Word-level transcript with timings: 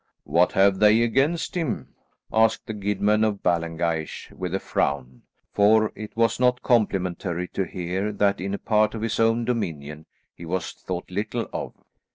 "What 0.23 0.53
have 0.53 0.79
they 0.79 1.03
against 1.03 1.53
him?" 1.55 1.89
asked 2.33 2.65
the 2.65 2.73
Guidman 2.73 3.23
of 3.23 3.43
Ballengeich 3.43 4.31
with 4.35 4.55
a 4.55 4.59
frown, 4.59 5.21
for 5.53 5.91
it 5.95 6.17
was 6.17 6.39
not 6.39 6.63
complimentary 6.63 7.47
to 7.49 7.65
hear 7.67 8.11
that 8.11 8.41
in 8.41 8.55
a 8.55 8.57
part 8.57 8.95
of 8.95 9.03
his 9.03 9.19
own 9.19 9.45
dominion 9.45 10.07
he 10.33 10.43
was 10.43 10.71
thought 10.71 11.11
little 11.11 11.45
of. 11.53 11.75